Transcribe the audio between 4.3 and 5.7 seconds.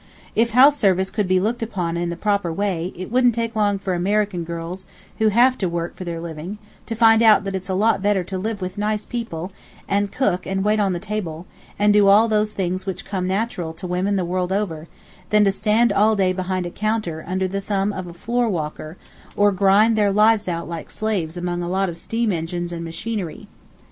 girls who have to